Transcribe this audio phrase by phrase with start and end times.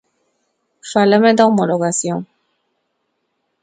[0.91, 2.19] Fálame da homologación.